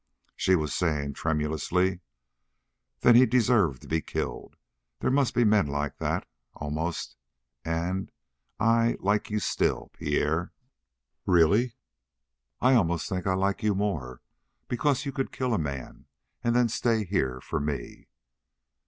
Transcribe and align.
She 0.35 0.55
was 0.55 0.73
saying 0.73 1.13
tremulously: 1.13 1.99
"Then 3.01 3.13
he 3.13 3.27
deserved 3.27 3.83
to 3.83 3.87
be 3.87 4.01
killed. 4.01 4.55
There 4.99 5.11
must 5.11 5.35
be 5.35 5.43
men 5.43 5.67
like 5.67 5.99
that 5.99 6.27
almost. 6.55 7.15
And 7.63 8.11
I 8.59 8.97
like 8.99 9.29
you 9.29 9.37
still, 9.39 9.91
Pierre." 9.93 10.53
"Really?" 11.27 11.75
"I 12.61 12.73
almost 12.73 13.09
think 13.09 13.27
I 13.27 13.35
like 13.35 13.61
you 13.61 13.75
more 13.75 14.23
because 14.67 15.05
you 15.05 15.11
could 15.11 15.31
kill 15.31 15.53
a 15.53 15.59
man 15.59 16.05
and 16.43 16.55
then 16.55 16.67
stay 16.67 17.03
here 17.05 17.39
for 17.39 17.59
me." 17.59 18.07